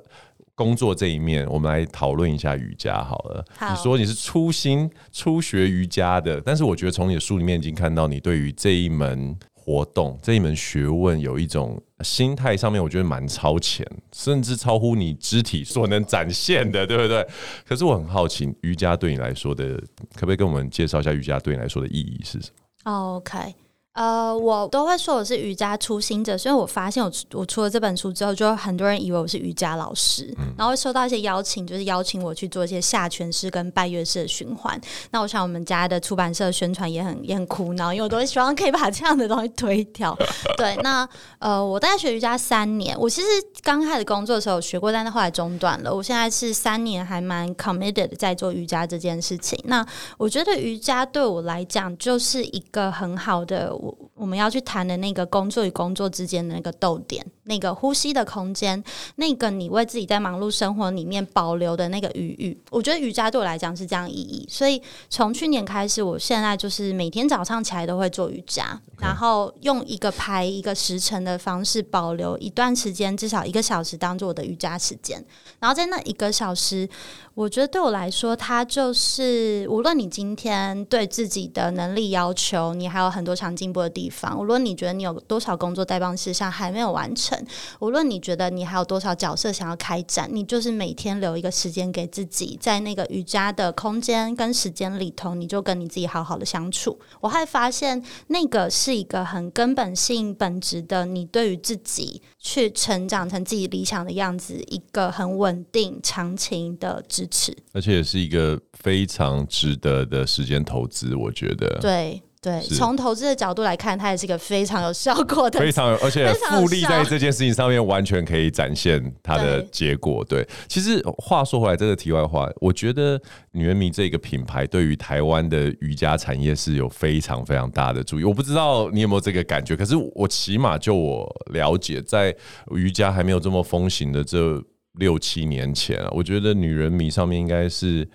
[0.56, 3.46] 工作这一面，我们来讨论一下瑜伽好了。
[3.56, 17.26] 好，你说你是初心初学瑜伽的，但是我觉得从你的书里面已经看到你对于这一门活动、这一门学问有一种心态上面，我觉得蛮超前，甚至超乎你肢体所能展现的，对不对？
[17.68, 19.76] 可是我很好奇，瑜伽对你来说的，
[20.16, 22.50] 可不可以跟我们介绍一下瑜伽对你来说的意义是什
[22.86, 23.56] 么？OK。
[23.94, 34.80] 呃，我都会说我是瑜伽初心者，所以我发现我我出了这本书之后，就很多人以为我是瑜伽老师，嗯、然后会收到一些邀请，就是邀请我去做一些下犬式跟拜月式的循环。
[35.12, 40.18] 那我想我们家的出版社宣传也很也很苦恼，因为我都会希望可以把这样的东西推掉。
[40.56, 41.06] 对，那
[41.40, 43.28] 呃，我大概学瑜伽三年，我其实
[43.62, 45.94] 刚开始工作的时候学过，但是后来中断了。
[45.94, 49.60] 我现在是三年还蛮 committed 在做瑜伽这件事情。
[49.66, 49.86] 那
[50.18, 53.76] 我觉得瑜伽对我来讲就是一个很好的。
[53.82, 58.82] 我我们要去谈的那个工作与工作之间的那个逗点，那个呼吸的空间，
[59.16, 64.48] 那个你为自己在忙碌生活里面保留的那个余裕，我觉得瑜伽对我来讲是这样意义。
[64.50, 75.26] 所以从去年开始，我现在就是每天早上起来都会做瑜伽.然后用一个排一个时辰的方式保留一段时间，至少一个小时当做我的瑜伽时间。
[75.60, 76.88] 然后在那一个小时，
[77.34, 84.38] 我觉得对我来说，它就是无论你今天对自己的能力要求，你还有很多想进步的地方。
[84.38, 87.42] 无论你觉得你有多少工作待办事项还没有完成，
[87.80, 97.00] 无论你觉得你还有多少角色想要开展，你就是每天留一个时间给自己，在那个瑜伽的空间跟时间里头，你就跟你自己好好的相处。
[97.22, 111.16] 我还发现，那个是一个很根本性、本质的，你对于自己去成长成自己理想的样子，一个很稳定、长情的支持，而且也是一个非常值得的时间投资。
[111.16, 112.22] 我觉得，对。
[112.44, 120.26] 对，从投资的角度来看，它也是一个非常有效果的，非常有，而且 复利在这件事情上面完全可以展现它的结果。
[120.26, 128.24] 对，对，其实话说回来，这个题外话，我觉得女人迷这个品牌对于台湾的瑜伽产业是有非常非常大的注意。
[128.24, 132.36] 我不知道你有没有这个感觉，可是我起码就我了解，在
[132.72, 134.60] 瑜伽还没有这么风行的这
[134.94, 138.08] 六七年前，我觉得女人迷上面应该是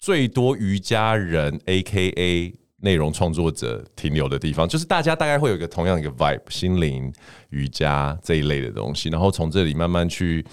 [0.00, 2.54] 最多瑜伽人，AKA。
[2.80, 7.10] 内容创作者停留的地方，就是大家大概会有一个同样一个 vibe，心灵
[7.48, 10.44] 瑜伽这一类的东西，然后从这里慢慢去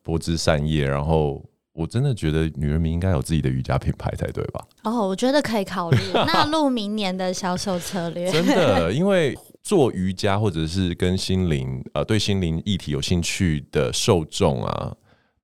[0.00, 4.64] 播之善业，然后我真的觉得女人迷应该有自己的瑜伽品牌才对吧？
[4.84, 8.30] 哦，我觉得可以考虑纳入明年的销售策略。
[8.30, 14.96] 真的， 因为做瑜伽或者是跟心灵呃对心灵议题有兴趣的受众啊。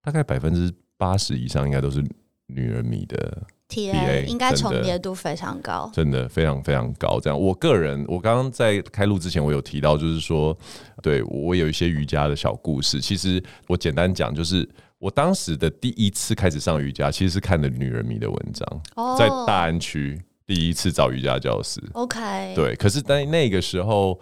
[0.06, 2.00] 大概百分之八十以上应该都是
[2.46, 7.18] 女人迷的 TA，应该重叠度非常高，真的非常非常高。
[7.18, 10.56] 这样，我个人我刚刚在开录之前，我有提到，就是说，
[11.02, 13.00] 对我有一些瑜伽的小故事。
[13.00, 20.16] 其实我简单讲，就是我当时的第一次开始上瑜伽，其实是看的女人迷的文章，哦、在大安区
[20.46, 21.82] 第一次找瑜伽教师。
[21.94, 24.20] OK，对，可是在那个时候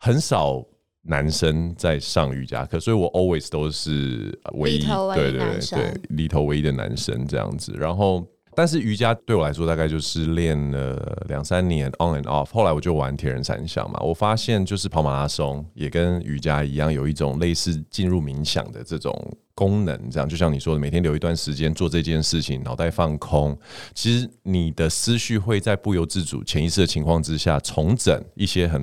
[0.00, 0.60] 很少。
[1.06, 4.78] 男生在上瑜伽课，所以我 always 都是唯一，
[5.14, 7.74] 对对对对，里头唯一的男生这样子。
[7.78, 12.50] 然后，但是瑜伽对我来说，大概就是练了两三年 on and off。
[12.52, 19.12] 后来我就玩铁人三项嘛，我发现就是跑马拉松也跟瑜伽一样，有一种类似进入冥想的这种
[19.54, 20.10] 功能。
[20.10, 23.54] 这样，就像你说的，每天留一段时间做这件事情，脑袋放空，
[23.94, 28.82] 其实你的思绪会在不由自主、潜意识的情况之下，重整一些很。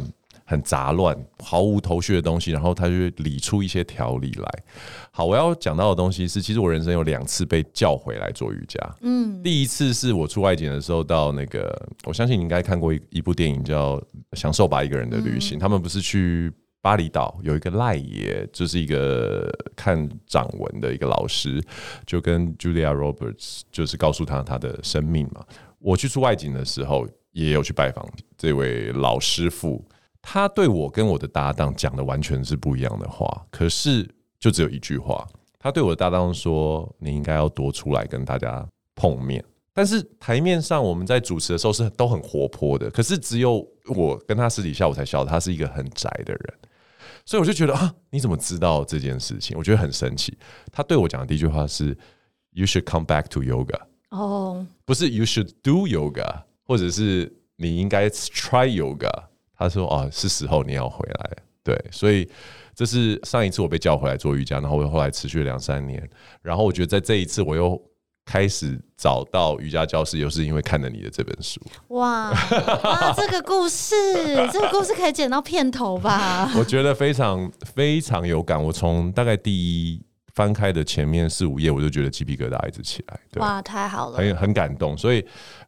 [0.51, 4.63] 很杂乱、毫无头绪的东西，然后他就理出一些条理来。
[5.09, 8.77] 好，我要讲到的东西是，其实我人生有两次被叫回来做瑜伽。
[8.99, 13.97] 嗯，第一次是我出外景的时候，到那个，我相信你应该看过一一部电影叫
[14.33, 15.57] 《享受吧一个人的旅行》。
[15.57, 21.63] 嗯，他们不是去巴厘岛有一个赖爷，就是一个看掌纹的一个老师，
[22.05, 25.45] 就跟 Julia Roberts 就是告诉他他的生命嘛。
[25.79, 28.05] 我去出外景的时候，也有去拜访
[28.37, 29.85] 这位老师傅。
[30.21, 34.07] 他对我跟我的搭档讲的完全是不一样的话，可是
[34.39, 35.27] 就只有一句话。
[35.59, 46.53] 他对我的搭档说：“你应该要多出来跟大家碰面。”但是台面上我们在主持的时候是都很活泼的，可是只有我跟他私底下我才晓得他是一个很宅的人，
[47.25, 49.55] 所以我就觉得啊，你怎么知道这件事情？
[49.57, 50.37] 我觉得很神奇。
[50.71, 51.97] 他对我讲的第一句话是
[52.51, 53.79] ：“You should come back to yoga。”
[54.09, 59.09] 哦，不是 “You should do yoga”，或者是你应该 try yoga。
[59.61, 62.27] 他说：“哦，是时候你要回来。”对，所以
[62.73, 66.09] 这是上一次我被叫回来做瑜伽，然后我后来持续了两三年。
[66.41, 67.79] 然后我觉得在这一次，我又
[68.25, 71.61] 开始找到瑜伽教室，又是因为看了你的这本书。
[71.89, 73.95] 哇哇，这个故事，
[74.51, 76.51] 这个故事可以剪到片头吧？
[76.57, 78.61] 我觉得非常非常有感。
[78.61, 83.19] 我从大概第一翻开的前面四五页，我就觉得鸡皮疙瘩一直起来。
[83.31, 84.97] 对，哇，太好了，很很感动。
[84.97, 85.23] 所以，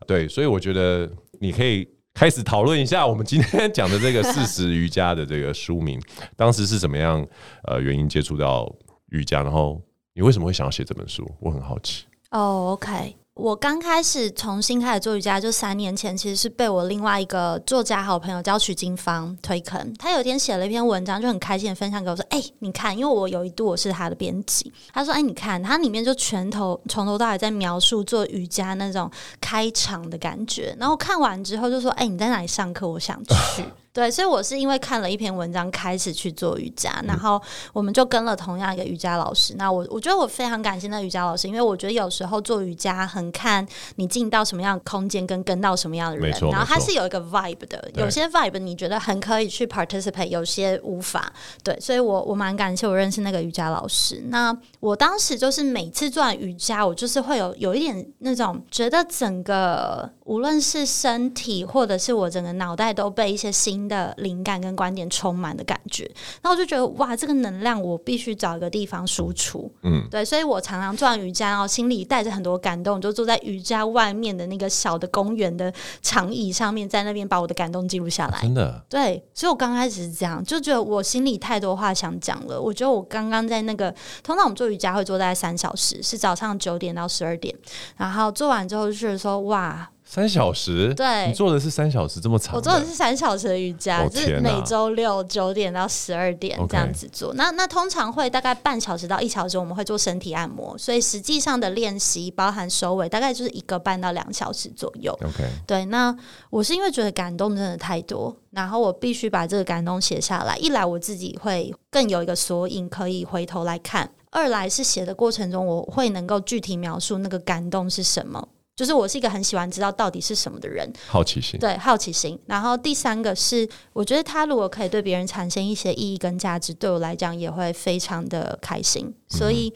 [0.07, 1.07] 对，所以我觉得
[1.39, 1.87] 你可以。
[2.13, 5.99] 开始讨论一下我们今天讲的这个四十瑜伽的这个书名，
[6.35, 7.25] 当时是怎么样
[7.63, 8.71] 呃原因接触到
[9.09, 9.81] 瑜伽，然后
[10.13, 11.29] 你为什么会想要写这本书？
[11.39, 12.05] 我很好奇。
[12.29, 13.15] 哦，OK。
[13.35, 19.91] 我刚开始重新开始做瑜伽，就三年前，其实是被我另外一个作家好朋友叫许金芳推坑。
[19.97, 29.09] 他有一天写了一篇文章，就很开心的分享给我说：“哎、你看，因为我有一度我是他的编辑。”他说：“哎、你看，他里面就全头从头到尾在描述做瑜伽那种
[29.41, 32.87] 开场的感觉。”然后看完之后就说：“哎、你在哪里上课？
[32.87, 33.65] 我想去。
[33.93, 37.39] ”对，所以我是因为看了一篇文章开始去做瑜伽，然后
[37.71, 39.53] 我们就跟了同样一个瑜伽老师。
[39.55, 43.63] 那我我觉得我非常感谢那瑜伽老师，因为我觉得有时候做瑜伽很看
[43.97, 46.31] 你进到什么样的空间，跟跟到什么样的人。
[46.51, 51.31] 然后它是有一个 vibe 的，有些 vibe 你觉得很可以去 participate，有些无法。
[51.63, 54.23] 对，所以我我蛮感谢我认识那个瑜伽老师。
[54.29, 66.09] 那我当时就是每次做完瑜伽，我就是会有有一点那种觉得整个无论是身体或者是我整个脑袋都被一些新的灵感跟观点充满的感觉，
[66.41, 69.71] 那我就觉得哇，这个能量我必须找一个地方输出。
[69.83, 78.41] 嗯，对，所以我常常做完瑜伽，然后心里带着很多感动，就坐在瑜伽外面的那个小的公园的长椅上面，在那边把我的感动记录下来。
[78.41, 82.59] 真的，对，所以我刚开始是这样，就觉得我心里太多话想讲了。
[82.59, 83.93] 我觉得我刚刚在那个，
[84.23, 87.55] 通常我们做瑜伽会做大概三小时，是早上九点到十二点，
[87.97, 89.89] 然后做完之后就觉得说哇。
[90.05, 92.55] 三小时，对，你做的是三小时这么长？
[92.55, 97.33] 我做的是三小时的瑜伽，就是每周六九点到十二点这样子做。
[97.35, 105.11] 那那通常会大概半小时到一小时，我们会做身体按摩，所以实际上的练习包含收尾，大概就是一个半到两小时左右。
[105.23, 105.85] OK，对。
[105.85, 106.15] 那
[106.49, 110.55] 我是因为觉得感动真的太多，然后我必须把这个感动写下来。
[110.57, 118.47] 一来我自己会更有一个索引可以回头来看；二来是写的过程中，我会能够具体描述那个感动是什么。
[118.75, 122.39] 就是我是一个很喜欢知道到底是什么的人，好奇心，对，好奇心。
[122.47, 129.13] 然后第三个是，我觉得他如果可以对别人产生一些意义跟价值，对我来讲也会非常的开心。
[129.29, 129.71] 所以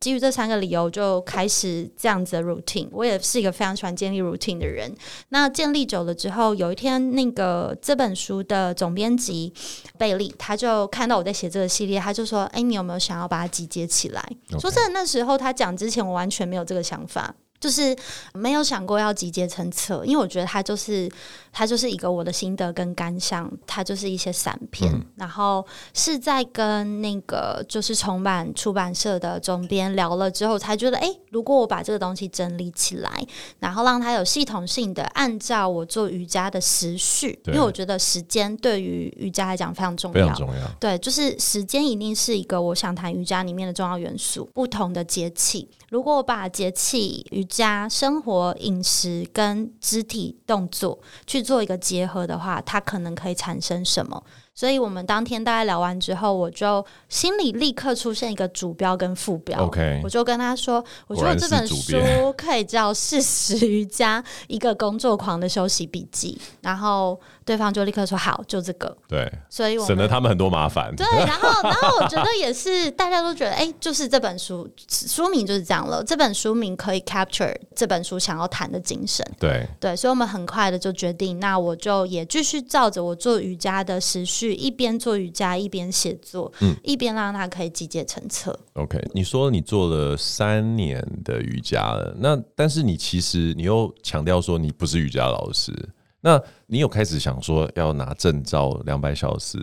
[0.00, 2.88] 基于这三个理由，就开始这样子的 routine。
[2.92, 4.94] 我也是一个非常喜欢建立 routine 的人。
[5.30, 9.50] 那建立久了之后，有一天那个这本书的总编辑
[9.96, 14.22] 贝利，他就看到我在写这个系列，他就说：“哎，你有没有想要把它集结起来？”
[14.60, 17.34] 说真的，那时候他讲之前，我完全没有这个想法。
[17.62, 17.96] 就是
[18.34, 21.08] 没有想过要集结成册，因为我觉得它就是
[21.52, 33.24] 它就是一个我的心得跟感想，它就是一些散片，嗯、然后是在跟那个就是重版出版社的总编聊了之后，才觉得哎，如果我把这个东西整理起来，
[33.60, 40.68] 然后让它有系统性的按照我做瑜伽的时序，因为我觉得时间对于瑜伽来讲非常重要，非常重要。
[40.80, 44.50] 对，就是时间一定是一个我想谈瑜伽里面的重要元素。
[44.52, 54.24] 不同的节气，如果我把节气、瑜伽、生活、饮食跟肢体动作去做一个结合的话，它可能可以产生什么？
[54.54, 59.64] 所以我们当天大概聊完之后，我就心里立刻出现一个主标跟副标。
[59.64, 66.38] OK，我就跟他说，我觉得这本书可以叫《事实瑜伽：一个工作狂的休息笔记》。
[66.62, 70.94] 然后对方就立刻说：“好，就这个。”对，所以我省得他们很多麻烦。
[70.96, 76.02] 对，然后，然后我觉得也是，大家都觉得，哎、欸，就是这本书书名就是这样了。
[76.04, 79.26] 这本书名可以 capture 这本书想要谈的精神。
[79.38, 84.52] 对，对，所以我们很快的就决定，那我就也继续照着我做瑜伽的时序。
[84.54, 88.58] 一边做瑜伽一边写作，嗯，一边让它可以集结成册。
[88.74, 95.72] OK，你说你做了三年的瑜伽了，那但是你其实你又强调说你不是瑜伽老师，
[96.24, 99.58] 那你有开始想说要拿证照两百小时、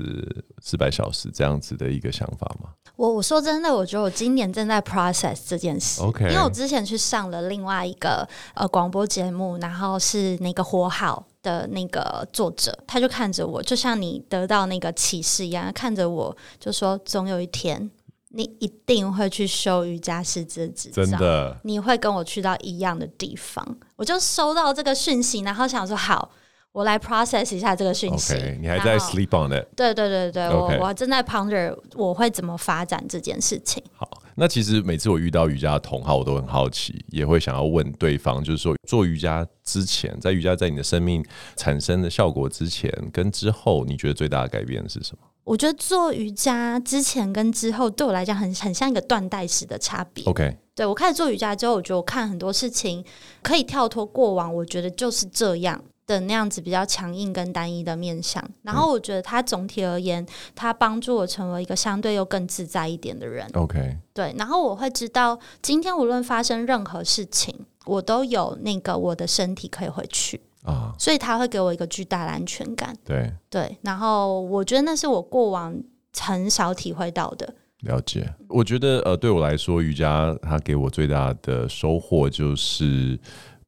[0.61, 2.69] 四百小时这样子的一个想法吗？
[2.97, 6.01] 我我说真的，我觉得我今年正在 process 这件事。
[6.01, 17.89] OK，因为我之前去上了另外一个呃广播节目，然后是那个活好的那个作者，他就看着我，就像你得到那个启示一样，看着我就说：总有一天，
[18.31, 23.65] 你一定会去修瑜伽师资执照，真的，你会跟我去到一样的地方。
[23.95, 26.29] 我就收到这个讯息，然后想说好。
[26.71, 28.33] 我来 process 一下这个讯息。
[28.33, 29.65] Okay, 你还在 sleep on it？
[29.75, 33.83] 对对对对.我我正在 ponder 我会怎么发展这件事情。
[33.95, 45.23] 好，那其实每次我遇到瑜伽的同好，我都很好奇，也会想要问对方，就是说做瑜伽之前，在瑜伽在你的生命产生的效果之前跟之后，你觉得最大的改变是什么？
[45.43, 50.23] 我觉得做瑜伽之前跟之后，对我来讲很很像一个断代史的差别。
[50.25, 53.03] OK，对，我开始做瑜伽之后，我觉得我看很多事情
[53.41, 55.81] 可以跳脱过往，我觉得就是这样。
[56.09, 63.47] 的那样子比较强硬跟单一的面向，然后我觉得他总体而言，他帮助我成为一个相对又更自在一点的人。
[63.53, 67.53] OK，对，然后我会知道，今天无论发生任何事情，
[67.85, 72.97] 我都有那个我的身体可以回去啊，所以他会给我一个巨大的安全感。
[73.05, 75.79] 对对，然后我觉得那是我过往
[76.19, 77.53] 很少体会到的。
[77.81, 83.19] 了解，我觉得呃，对我来说，瑜伽它给我最大的收获就是。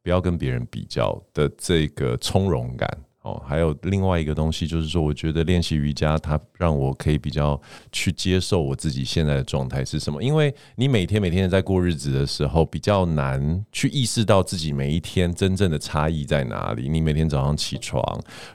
[0.03, 2.89] 不要跟别人比较的这个从容感
[3.23, 10.23] 哦，还有另外一个东西就是说，我觉得练习瑜伽它让我可以比较去接受我自己现在的状态是什么。
[10.23, 16.89] 因为你每天每天在过日子的时候，比较难去意识到自己每一天真正的差异在哪里。
[16.89, 18.03] 你每天早上起床，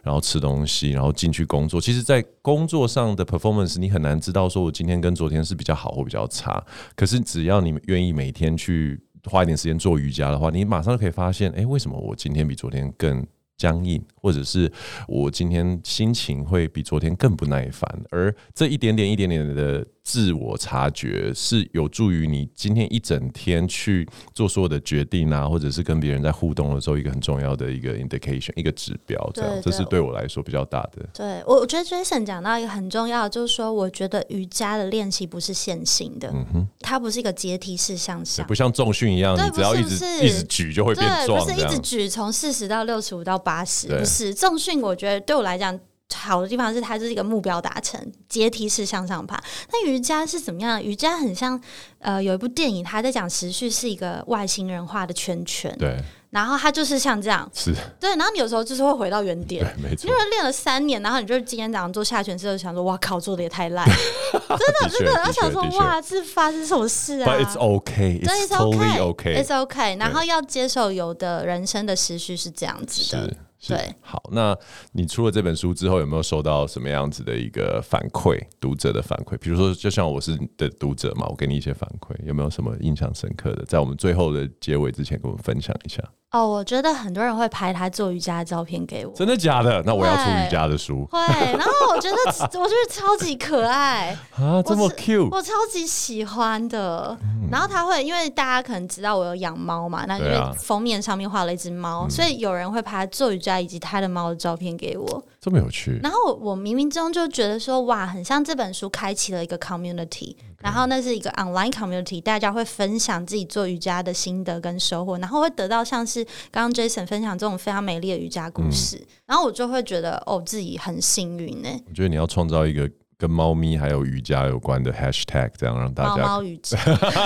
[0.03, 6.61] 然后吃东西，然后进去工作，其实，在工作上的 performance，你很难知道说我今天跟昨天是比较好或比较差。
[6.97, 9.01] 可是只要你愿意每天去。
[9.27, 14.73] 花一点时间做瑜伽的话，你马上就可以发现，哎，为什么我今天比昨天更僵硬，或者是
[15.07, 17.89] 我今天心情会比昨天更不耐烦？
[18.11, 19.87] 而这一点点、一点点的。
[20.07, 29.19] 自我察觉是有助于你今天一整天去做所有的决定啊，或者是跟别人在互动的时候，一个很重要的一个 indication，一个指标。
[29.35, 31.05] 这样，这是对我来说比较大的。
[31.13, 44.81] 对，我我觉得 Jason 讲到一个很重要，就是说，我觉得瑜伽的练习不是线性的，嗯哼，它不是一个阶梯式向上，不像重训一样，你只要一直一直举就会变壮，不是一直举从四十到六十五到八十，不是重训。
[44.81, 45.77] 我觉得对我来讲。
[46.15, 49.43] 好的地方是它就是一个目标达成，阶梯式向上爬。
[49.73, 50.83] 那瑜伽是怎么样？
[50.83, 51.61] 瑜伽很像，
[51.99, 55.97] 呃，有一部电影，它在讲时序是一个外星人画的圈圈，对。
[56.31, 58.11] 然后它就是像这样，是，对。
[58.11, 60.09] 然后你有时候就是会回到原点，对， 没错。
[60.09, 63.87] 因为练了三年，然后你就今天早上做下犬式，就想说，哇靠，做的也太烂，
[64.33, 65.13] 真 的真的。
[65.13, 69.99] 然后想说，哇，这发生什么事啊？But it's okay, it's totally okay, it's okay。
[69.99, 73.37] 然后要接受有的人生的时序是这样子的。
[73.69, 74.57] 对，好，那
[74.93, 78.41] 你出了这本书之后，有没有收到什么样子的一个反馈？
[78.61, 83.65] 读者的反馈，比如说，就像我是的读者嘛，我给你一些反馈，有没有什么印象深刻的？
[83.65, 86.03] 在我们最后的结尾之前，跟我们分享一下。
[86.37, 89.83] 哦，我觉得很多人会拍他做瑜伽的照片给我，真的假的？
[89.87, 91.07] 那我要出瑜伽的书。
[91.11, 91.19] 会，
[91.53, 92.17] 然后我觉得
[92.61, 97.17] 我觉得超级可爱啊，这么 cute，我，我超级喜欢的。
[97.51, 106.01] 然后他会，因为大家可能知道我有养猫嘛，那因为封面上面画了一只猫，啊、所以有人会拍做瑜伽以及他的猫的照片给我，这么有趣。
[106.03, 121.69] 然后我冥冥中就觉得说，哇，很像这本书开启了一个 community，Okay 然后那是一个 online community，大家会分享自己做瑜伽的心得跟收获，然后会得到像是刚刚 Jason 分享这种非常美丽的瑜伽故事，嗯、然后我就会觉得哦，自己很幸运呢。
[121.89, 122.91] 我觉得你要创造一个。
[123.19, 126.77] 跟猫咪还有瑜伽有关的 hashtag，这样让大家猫猫瑜伽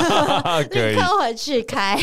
[0.70, 1.98] 可以回去开。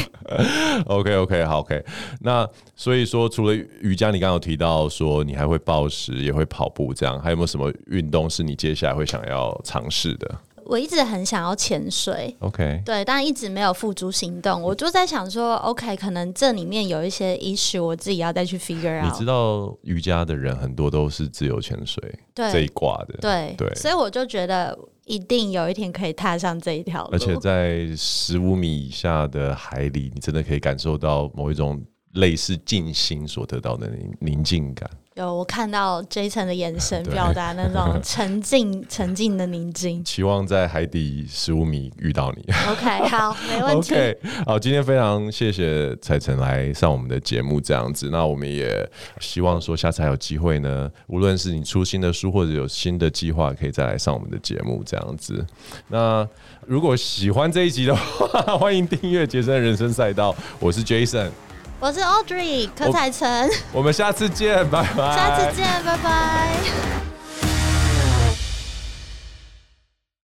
[0.86, 1.84] OK OK 好 OK。
[2.20, 10.36] 那所以说，除了瑜伽，你刚刚有提到说你还会暴食，也会跑步，这样还有没有什么运动是你接下来会想要尝试的？
[10.68, 14.62] 我一直很想要潜水，OK，对，但一直没有付诸行动。
[14.62, 19.06] 我就在想说，OK，可能这里面有一些 issue，我自己要再去 figure out。
[19.06, 22.02] 你知道瑜伽的人很多都是自由潜水
[22.34, 22.52] 对。
[22.52, 23.76] 这一挂的，对对，对。
[23.76, 27.10] 所以我就觉得一定有一天可以踏上这一条路。
[27.14, 31.82] 而且在十五米以下的海里，你真的可以感受到某一种
[32.18, 33.90] 类似静心所得到的
[34.20, 34.90] 宁静感。
[35.16, 40.04] 有我看到 Jason 的眼神， 表达那种沉静、沉静的宁静。
[40.04, 42.46] 期望在海底十五米遇到你。
[42.70, 43.96] OK，好，没问题。
[43.98, 48.10] OK，好，今天非常谢谢彩晨来上我们的节目，这样子。
[48.12, 48.88] 那我们也
[49.20, 55.44] 希望说，下次还有机会呢，无论是你出新的书，或者有新的计划，可以再来上我们的节目，这样子。
[55.88, 56.28] 那
[56.68, 58.28] 如果喜欢这一集的话，
[58.60, 60.36] 欢迎订阅杰森人生赛道。
[60.60, 61.32] 我是 Jason。
[61.80, 65.16] 我是 Audrey 柯彩晨，我们下次见，拜拜。
[65.16, 67.17] 下次见，拜拜。